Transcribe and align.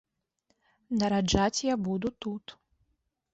Нараджаць 1.01 1.59
я 1.67 1.75
буду 1.89 2.13
тут. 2.27 2.57